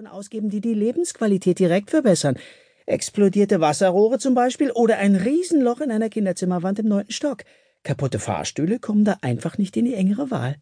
Reparaturen 0.00 0.06
ausgeben, 0.06 0.50
die 0.50 0.60
die 0.60 0.74
Lebensqualität 0.74 1.58
direkt 1.58 1.90
verbessern. 1.90 2.38
Explodierte 2.86 3.60
Wasserrohre 3.60 4.18
zum 4.18 4.34
Beispiel 4.34 4.70
oder 4.72 4.98
ein 4.98 5.16
Riesenloch 5.16 5.80
in 5.80 5.90
einer 5.90 6.08
Kinderzimmerwand 6.08 6.78
im 6.78 6.88
neunten 6.88 7.12
Stock. 7.12 7.44
Kaputte 7.82 8.18
Fahrstühle 8.18 8.78
kommen 8.78 9.04
da 9.04 9.18
einfach 9.22 9.58
nicht 9.58 9.76
in 9.76 9.84
die 9.84 9.94
engere 9.94 10.30
Wahl. 10.30 10.56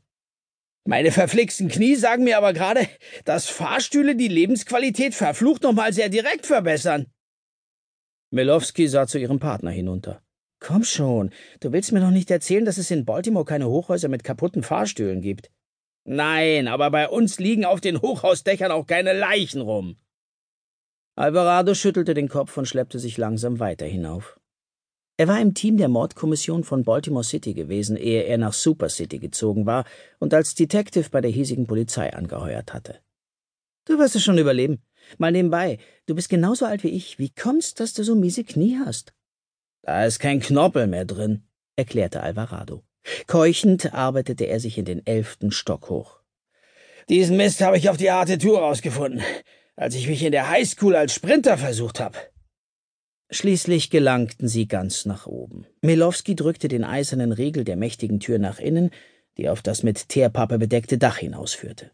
Meine 0.85 1.11
verflixten 1.11 1.69
Knie 1.69 1.96
sagen 1.96 2.24
mir 2.24 2.38
aber 2.38 2.53
gerade, 2.53 2.88
dass 3.24 3.48
Fahrstühle 3.48 4.16
die 4.16 4.29
Lebensqualität 4.29 5.14
verflucht 5.14 5.63
nochmal 5.63 5.93
sehr 5.93 6.09
direkt 6.09 6.47
verbessern. 6.47 7.07
Melowski 8.31 8.89
sah 8.89 9.07
zu 9.07 9.19
ihrem 9.19 9.39
Partner 9.39 9.71
hinunter. 9.71 10.23
Komm 10.61 10.85
schon, 10.85 11.31
du 11.61 11.73
willst 11.73 11.93
mir 11.93 12.01
doch 12.01 12.11
nicht 12.11 12.31
erzählen, 12.31 12.65
dass 12.65 12.79
es 12.79 12.91
in 12.91 13.05
Baltimore 13.05 13.45
keine 13.45 13.69
Hochhäuser 13.69 14.09
mit 14.09 14.25
kaputten 14.25 14.63
Fahrstühlen 14.63 15.21
gibt. 15.21 15.51
Nein, 16.11 16.69
aber 16.69 16.91
bei 16.91 17.06
uns 17.06 17.38
liegen 17.38 17.66
auf 17.66 17.83
den 17.83 18.01
Hochhausdächern 18.01 18.73
auch 18.73 18.87
keine 18.87 19.12
Leichen 19.12 19.61
rum. 19.61 19.97
Alvarado 21.16 21.74
schüttelte 21.74 22.15
den 22.15 22.30
Kopf 22.30 22.56
und 22.56 22.66
schleppte 22.66 22.98
sich 22.98 23.19
langsam 23.19 23.60
weiter 23.60 23.84
hinauf. 23.84 24.41
Er 25.18 25.29
war 25.29 25.38
im 25.38 25.52
Team 25.52 25.77
der 25.77 25.88
Mordkommission 25.88 26.65
von 26.65 26.82
Baltimore 26.82 27.24
City 27.24 27.52
gewesen, 27.52 27.98
ehe 27.98 28.23
er 28.23 28.38
nach 28.38 28.55
Super 28.55 28.88
City 28.88 29.18
gezogen 29.18 29.66
war 29.66 29.84
und 30.18 30.32
als 30.32 30.55
Detective 30.55 31.10
bei 31.10 31.20
der 31.20 31.30
hiesigen 31.30 31.66
Polizei 31.66 32.10
angeheuert 32.10 32.73
hatte. 32.73 33.01
Du 33.84 33.98
wirst 33.98 34.16
es 34.16 34.23
schon 34.23 34.38
überleben. 34.38 34.80
Mal 35.18 35.32
nebenbei, 35.32 35.77
du 36.06 36.15
bist 36.15 36.30
genauso 36.30 36.65
alt 36.65 36.84
wie 36.84 36.88
ich. 36.88 37.18
Wie 37.18 37.34
kommt's, 37.34 37.74
dass 37.74 37.93
du 37.93 38.02
so 38.02 38.15
miese 38.15 38.45
Knie 38.45 38.79
hast? 38.82 39.12
Da 39.82 40.06
ist 40.06 40.20
kein 40.20 40.40
Knorpel 40.40 40.87
mehr 40.87 41.04
drin, 41.04 41.43
erklärte 41.77 42.23
Alvarado. 42.23 42.82
Keuchend 43.26 43.94
arbeitete 43.94 44.44
er 44.44 44.60
sich 44.60 44.78
in 44.78 44.84
den 44.84 45.06
elften 45.06 45.50
Stock 45.50 45.88
hoch. 45.88 46.20
Diesen 47.08 47.36
Mist 47.36 47.60
habe 47.60 47.78
ich 47.78 47.88
auf 47.88 47.96
die 47.96 48.10
harte 48.10 48.38
Tour 48.38 48.60
rausgefunden, 48.60 49.22
als 49.76 49.94
ich 49.94 50.08
mich 50.08 50.22
in 50.22 50.32
der 50.32 50.50
Highschool 50.50 50.94
als 50.94 51.14
Sprinter 51.14 51.56
versucht 51.56 52.00
habe. 52.00 52.18
Schließlich 53.30 53.90
gelangten 53.90 54.48
sie 54.48 54.66
ganz 54.66 55.04
nach 55.04 55.26
oben. 55.26 55.66
Melowski 55.82 56.34
drückte 56.34 56.68
den 56.68 56.84
eisernen 56.84 57.32
Riegel 57.32 57.65
der 57.65 57.76
mächtigen 57.76 58.20
Tür 58.20 58.38
nach 58.38 58.59
innen, 58.59 58.90
die 59.37 59.48
auf 59.48 59.62
das 59.62 59.82
mit 59.82 60.09
Teerpappe 60.09 60.59
bedeckte 60.59 60.98
Dach 60.98 61.18
hinausführte. 61.18 61.90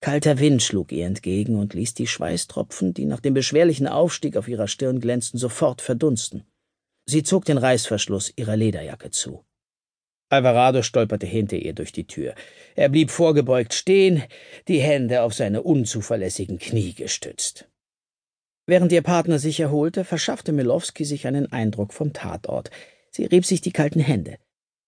Kalter 0.00 0.38
Wind 0.38 0.62
schlug 0.62 0.92
ihr 0.92 1.06
entgegen 1.06 1.56
und 1.56 1.72
ließ 1.72 1.94
die 1.94 2.06
Schweißtropfen, 2.06 2.92
die 2.92 3.06
nach 3.06 3.20
dem 3.20 3.32
beschwerlichen 3.32 3.88
Aufstieg 3.88 4.36
auf 4.36 4.48
ihrer 4.48 4.68
Stirn 4.68 5.00
glänzten, 5.00 5.40
sofort 5.40 5.80
verdunsten. 5.80 6.44
Sie 7.06 7.22
zog 7.22 7.46
den 7.46 7.56
Reißverschluss 7.56 8.32
ihrer 8.36 8.56
Lederjacke 8.56 9.10
zu. 9.10 9.44
Alvarado 10.34 10.82
stolperte 10.82 11.26
hinter 11.26 11.56
ihr 11.56 11.72
durch 11.74 11.92
die 11.92 12.06
Tür. 12.06 12.34
Er 12.74 12.88
blieb 12.88 13.10
vorgebeugt 13.10 13.72
stehen, 13.72 14.22
die 14.68 14.80
Hände 14.80 15.22
auf 15.22 15.32
seine 15.32 15.62
unzuverlässigen 15.62 16.58
Knie 16.58 16.92
gestützt. 16.92 17.68
Während 18.66 18.92
ihr 18.92 19.02
Partner 19.02 19.38
sich 19.38 19.60
erholte, 19.60 20.04
verschaffte 20.04 20.52
Milowski 20.52 21.04
sich 21.04 21.26
einen 21.26 21.52
Eindruck 21.52 21.92
vom 21.92 22.12
Tatort. 22.12 22.70
Sie 23.10 23.26
rieb 23.26 23.46
sich 23.46 23.60
die 23.60 23.72
kalten 23.72 24.00
Hände. 24.00 24.38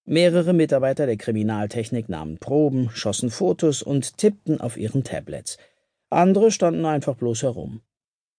Mehrere 0.04 0.52
Mitarbeiter 0.52 1.06
der 1.06 1.16
Kriminaltechnik 1.16 2.08
nahmen 2.08 2.38
Proben, 2.38 2.90
schossen 2.90 3.30
Fotos 3.30 3.82
und 3.82 4.18
tippten 4.18 4.60
auf 4.60 4.76
ihren 4.76 5.04
Tablets. 5.04 5.58
Andere 6.10 6.50
standen 6.50 6.86
einfach 6.86 7.16
bloß 7.16 7.42
herum. 7.42 7.82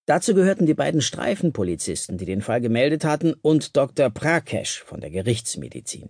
Dazu 0.05 0.33
gehörten 0.33 0.65
die 0.65 0.73
beiden 0.73 1.01
Streifenpolizisten, 1.01 2.17
die 2.17 2.25
den 2.25 2.41
Fall 2.41 2.61
gemeldet 2.61 3.03
hatten, 3.03 3.33
und 3.33 3.75
Dr. 3.75 4.09
Prakesh 4.09 4.81
von 4.83 5.01
der 5.01 5.09
Gerichtsmedizin. 5.09 6.09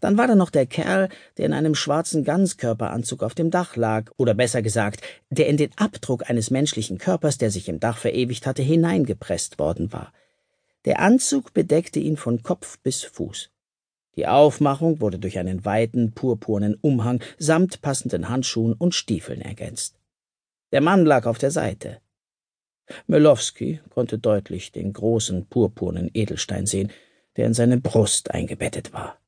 Dann 0.00 0.16
war 0.16 0.26
da 0.26 0.34
noch 0.34 0.50
der 0.50 0.66
Kerl, 0.66 1.08
der 1.36 1.46
in 1.46 1.52
einem 1.52 1.74
schwarzen 1.74 2.24
Ganzkörperanzug 2.24 3.22
auf 3.22 3.34
dem 3.34 3.50
Dach 3.50 3.76
lag, 3.76 4.10
oder 4.16 4.34
besser 4.34 4.62
gesagt, 4.62 5.02
der 5.30 5.48
in 5.48 5.56
den 5.56 5.70
Abdruck 5.76 6.28
eines 6.30 6.50
menschlichen 6.50 6.98
Körpers, 6.98 7.38
der 7.38 7.50
sich 7.50 7.68
im 7.68 7.80
Dach 7.80 7.98
verewigt 7.98 8.46
hatte, 8.46 8.62
hineingepresst 8.62 9.58
worden 9.58 9.92
war. 9.92 10.12
Der 10.84 11.00
Anzug 11.00 11.52
bedeckte 11.52 12.00
ihn 12.00 12.16
von 12.16 12.42
Kopf 12.42 12.78
bis 12.78 13.02
Fuß. 13.02 13.50
Die 14.16 14.26
Aufmachung 14.26 15.00
wurde 15.00 15.18
durch 15.18 15.38
einen 15.38 15.64
weiten, 15.64 16.12
purpurnen 16.12 16.76
Umhang 16.80 17.22
samt 17.38 17.82
passenden 17.82 18.28
Handschuhen 18.28 18.72
und 18.72 18.94
Stiefeln 18.94 19.42
ergänzt. 19.42 19.98
Der 20.72 20.80
Mann 20.80 21.04
lag 21.04 21.26
auf 21.26 21.38
der 21.38 21.50
Seite. 21.50 22.00
Melowski 23.06 23.80
konnte 23.90 24.18
deutlich 24.18 24.72
den 24.72 24.92
großen, 24.92 25.46
purpurnen 25.46 26.10
Edelstein 26.14 26.66
sehen, 26.66 26.90
der 27.36 27.46
in 27.46 27.54
seine 27.54 27.78
Brust 27.78 28.30
eingebettet 28.30 28.92
war. 28.92 29.18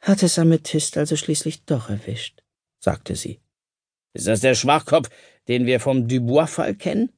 Hat 0.00 0.22
es 0.22 0.38
Amethyst 0.38 0.96
also 0.96 1.16
schließlich 1.16 1.64
doch 1.64 1.90
erwischt, 1.90 2.42
sagte 2.82 3.16
sie. 3.16 3.40
Ist 4.14 4.26
das 4.26 4.40
der 4.40 4.54
Schwachkopf, 4.54 5.10
den 5.46 5.66
wir 5.66 5.78
vom 5.78 6.08
Dubois-Fall 6.08 6.74
kennen? 6.74 7.12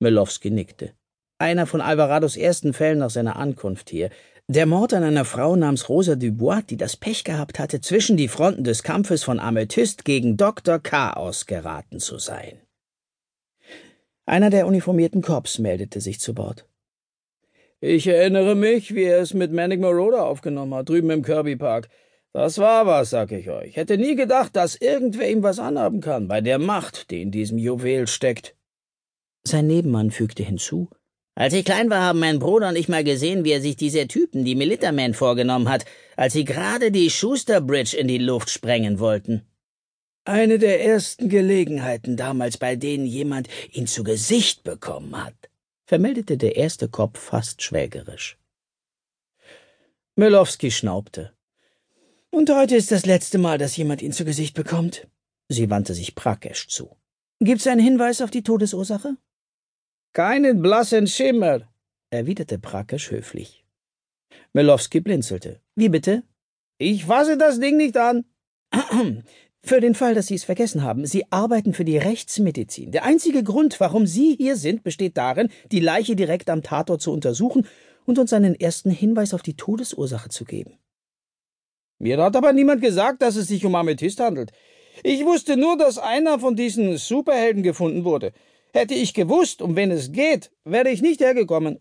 Melowski 0.00 0.50
nickte. 0.50 0.94
Einer 1.38 1.66
von 1.66 1.80
Alvarados 1.80 2.36
ersten 2.36 2.72
Fällen 2.72 2.98
nach 2.98 3.10
seiner 3.10 3.36
Ankunft 3.36 3.90
hier. 3.90 4.10
Der 4.48 4.66
Mord 4.66 4.94
an 4.94 5.04
einer 5.04 5.24
Frau 5.24 5.54
namens 5.54 5.88
Rosa 5.88 6.16
Dubois, 6.16 6.62
die 6.62 6.76
das 6.76 6.96
Pech 6.96 7.24
gehabt 7.24 7.58
hatte, 7.58 7.80
zwischen 7.80 8.16
die 8.16 8.28
Fronten 8.28 8.64
des 8.64 8.82
Kampfes 8.82 9.22
von 9.22 9.38
Amethyst 9.38 10.04
gegen 10.04 10.36
Dr. 10.36 10.78
Chaos 10.78 11.46
geraten 11.46 12.00
zu 12.00 12.18
sein. 12.18 12.60
Einer 14.26 14.50
der 14.50 14.66
uniformierten 14.66 15.22
Korps 15.22 15.58
meldete 15.58 16.00
sich 16.00 16.20
zu 16.20 16.34
Bord. 16.34 16.66
Ich 17.84 18.06
erinnere 18.06 18.54
mich, 18.54 18.94
wie 18.94 19.02
er 19.02 19.20
es 19.20 19.34
mit 19.34 19.50
Manic 19.50 19.80
Marauder 19.80 20.24
aufgenommen 20.24 20.72
hat, 20.72 20.88
drüben 20.88 21.10
im 21.10 21.24
Kirby 21.24 21.56
Park. 21.56 21.88
Das 22.32 22.58
war 22.58 22.86
was, 22.86 23.10
sag 23.10 23.32
ich 23.32 23.50
euch. 23.50 23.74
Hätte 23.74 23.98
nie 23.98 24.14
gedacht, 24.14 24.54
dass 24.54 24.76
irgendwer 24.76 25.28
ihm 25.28 25.42
was 25.42 25.58
anhaben 25.58 26.00
kann, 26.00 26.28
bei 26.28 26.40
der 26.40 26.60
Macht, 26.60 27.10
die 27.10 27.20
in 27.22 27.32
diesem 27.32 27.58
Juwel 27.58 28.06
steckt. 28.06 28.54
Sein 29.42 29.66
Nebenmann 29.66 30.12
fügte 30.12 30.44
hinzu. 30.44 30.90
Als 31.34 31.54
ich 31.54 31.64
klein 31.64 31.90
war, 31.90 32.02
haben 32.02 32.20
mein 32.20 32.38
Bruder 32.38 32.68
und 32.68 32.76
ich 32.76 32.88
mal 32.88 33.02
gesehen, 33.02 33.42
wie 33.42 33.50
er 33.50 33.60
sich 33.60 33.74
diese 33.74 34.06
Typen, 34.06 34.44
die 34.44 34.54
Militerman, 34.54 35.12
vorgenommen 35.12 35.68
hat, 35.68 35.84
als 36.16 36.34
sie 36.34 36.44
gerade 36.44 36.92
die 36.92 37.10
Schuster 37.10 37.60
Bridge 37.60 37.96
in 37.96 38.06
die 38.06 38.18
Luft 38.18 38.48
sprengen 38.48 39.00
wollten. 39.00 39.42
Eine 40.24 40.60
der 40.60 40.84
ersten 40.84 41.28
Gelegenheiten 41.28 42.16
damals, 42.16 42.58
bei 42.58 42.76
denen 42.76 43.06
jemand 43.06 43.48
ihn 43.72 43.88
zu 43.88 44.04
Gesicht 44.04 44.62
bekommen 44.62 45.20
hat 45.20 45.34
vermeldete 45.92 46.38
der 46.38 46.56
erste 46.56 46.88
Kopf 46.88 47.18
fast 47.18 47.60
schwägerisch. 47.60 48.38
Melowski 50.16 50.70
schnaubte. 50.70 51.34
Und 52.30 52.48
heute 52.48 52.76
ist 52.76 52.90
das 52.90 53.04
letzte 53.04 53.36
Mal, 53.36 53.58
dass 53.58 53.76
jemand 53.76 54.00
ihn 54.00 54.14
zu 54.14 54.24
Gesicht 54.24 54.54
bekommt. 54.54 55.06
Sie 55.50 55.68
wandte 55.68 55.92
sich 55.92 56.14
Prakesch 56.14 56.68
zu. 56.68 56.96
Gibt's 57.40 57.66
einen 57.66 57.82
Hinweis 57.82 58.22
auf 58.22 58.30
die 58.30 58.42
Todesursache? 58.42 59.18
Keinen 60.14 60.62
blassen 60.62 61.06
Schimmer, 61.06 61.70
erwiderte 62.08 62.58
Prakesch 62.58 63.10
höflich. 63.10 63.66
Melowski 64.54 65.00
blinzelte. 65.00 65.60
Wie 65.74 65.90
bitte? 65.90 66.22
Ich 66.78 67.04
fasse 67.04 67.36
das 67.36 67.60
Ding 67.60 67.76
nicht 67.76 67.98
an. 67.98 68.24
Für 69.64 69.80
den 69.80 69.94
Fall, 69.94 70.14
dass 70.14 70.26
Sie 70.26 70.34
es 70.34 70.42
vergessen 70.42 70.82
haben, 70.82 71.06
Sie 71.06 71.30
arbeiten 71.30 71.72
für 71.72 71.84
die 71.84 71.96
Rechtsmedizin. 71.96 72.90
Der 72.90 73.04
einzige 73.04 73.44
Grund, 73.44 73.78
warum 73.78 74.06
Sie 74.06 74.34
hier 74.36 74.56
sind, 74.56 74.82
besteht 74.82 75.16
darin, 75.16 75.50
die 75.70 75.78
Leiche 75.78 76.16
direkt 76.16 76.50
am 76.50 76.62
Tatort 76.62 77.00
zu 77.00 77.12
untersuchen 77.12 77.68
und 78.04 78.18
uns 78.18 78.32
einen 78.32 78.58
ersten 78.58 78.90
Hinweis 78.90 79.32
auf 79.34 79.42
die 79.42 79.56
Todesursache 79.56 80.30
zu 80.30 80.44
geben. 80.44 80.78
Mir 82.00 82.20
hat 82.20 82.34
aber 82.34 82.52
niemand 82.52 82.82
gesagt, 82.82 83.22
dass 83.22 83.36
es 83.36 83.46
sich 83.46 83.64
um 83.64 83.76
Amethyst 83.76 84.18
handelt. 84.18 84.50
Ich 85.04 85.24
wusste 85.24 85.56
nur, 85.56 85.78
dass 85.78 85.98
einer 85.98 86.40
von 86.40 86.56
diesen 86.56 86.96
Superhelden 86.96 87.62
gefunden 87.62 88.04
wurde. 88.04 88.32
Hätte 88.72 88.94
ich 88.94 89.14
gewusst, 89.14 89.62
um 89.62 89.76
wen 89.76 89.92
es 89.92 90.10
geht, 90.10 90.50
wäre 90.64 90.90
ich 90.90 91.02
nicht 91.02 91.20
hergekommen. 91.20 91.78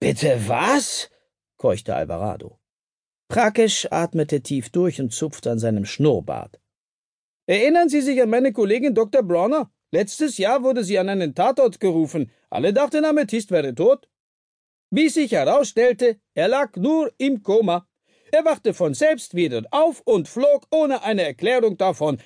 Bitte 0.00 0.38
was? 0.46 1.10
keuchte 1.56 1.94
Alvarado. 1.94 2.58
Prakesch 3.28 3.88
atmete 3.90 4.42
tief 4.42 4.68
durch 4.68 5.00
und 5.00 5.14
zupfte 5.14 5.50
an 5.50 5.58
seinem 5.58 5.86
Schnurrbart. 5.86 6.60
Erinnern 7.46 7.88
Sie 7.88 8.00
sich 8.00 8.20
an 8.20 8.30
meine 8.30 8.52
Kollegin 8.52 8.94
Dr. 8.94 9.22
Brauner? 9.22 9.70
Letztes 9.92 10.36
Jahr 10.36 10.64
wurde 10.64 10.82
sie 10.82 10.98
an 10.98 11.08
einen 11.08 11.34
Tatort 11.34 11.78
gerufen. 11.78 12.30
Alle 12.50 12.72
dachten, 12.72 13.04
Amethyst 13.04 13.52
wäre 13.52 13.74
tot. 13.74 14.08
Wie 14.90 15.08
sich 15.08 15.32
herausstellte, 15.32 16.18
er 16.34 16.48
lag 16.48 16.74
nur 16.76 17.12
im 17.18 17.42
Koma. 17.42 17.88
Er 18.32 18.44
wachte 18.44 18.74
von 18.74 18.94
selbst 18.94 19.34
wieder 19.34 19.62
auf 19.70 20.02
und 20.04 20.28
flog 20.28 20.66
ohne 20.70 21.04
eine 21.04 21.22
Erklärung 21.22 21.76
davon. 21.76 22.18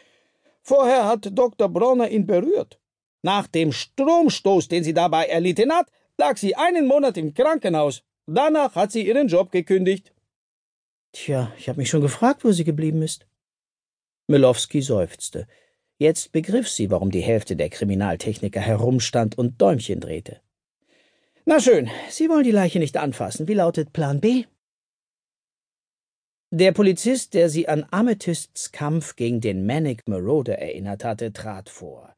Vorher 0.63 1.07
hat 1.07 1.29
Dr. 1.39 1.69
Bronner 1.69 2.09
ihn 2.09 2.27
berührt. 2.27 2.81
Nach 3.23 3.47
dem 3.47 3.73
Stromstoß, 3.73 4.69
den 4.69 4.85
sie 4.85 4.95
dabei 4.95 5.27
erlitten 5.27 5.73
hat, 5.73 5.91
lag 6.17 6.39
sie 6.39 6.57
einen 6.57 6.87
Monat 6.87 7.19
im 7.19 7.35
Krankenhaus. 7.35 8.03
Danach 8.27 8.75
hat 8.75 8.93
sie 8.93 9.07
ihren 9.07 9.29
Job 9.29 9.53
gekündigt. 9.53 10.15
Tja, 11.13 11.53
ich 11.59 11.69
habe 11.69 11.79
mich 11.79 11.91
schon 11.91 12.01
gefragt, 12.01 12.45
wo 12.45 12.53
sie 12.53 12.65
geblieben 12.65 13.03
ist. 13.03 13.27
Melowski 14.31 14.81
seufzte. 14.81 15.47
Jetzt 15.99 16.33
begriff 16.33 16.69
sie, 16.69 16.91
warum 16.91 17.11
die 17.11 17.21
Hälfte 17.21 17.57
der 17.57 17.69
Kriminaltechniker 17.69 18.61
herumstand 18.61 19.37
und 19.37 19.61
Däumchen 19.61 20.01
drehte. 20.01 20.41
Na 21.45 21.61
schön, 21.61 21.91
Sie 22.09 22.29
wollen 22.29 22.45
die 22.45 22.53
Leiche 22.53 22.79
nicht 22.79 22.97
anfassen. 22.97 23.49
Wie 23.49 23.55
lautet 23.55 23.93
Plan 23.93 24.21
B? 24.21 24.45
Der 26.53 26.73
Polizist, 26.73 27.35
der 27.35 27.49
sie 27.49 27.69
an 27.69 27.87
Amethysts 27.91 28.73
Kampf 28.73 29.17
gegen 29.17 29.41
den 29.41 29.67
Manic 29.67 30.09
Marauder 30.09 30.59
erinnert 30.59 31.05
hatte, 31.05 31.33
trat 31.33 31.69
vor. 31.69 32.15